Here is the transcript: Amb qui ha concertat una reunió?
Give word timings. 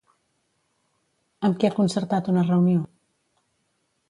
Amb 1.49 1.59
qui 1.59 1.69
ha 1.69 1.73
concertat 1.77 2.33
una 2.35 2.47
reunió? 2.49 2.83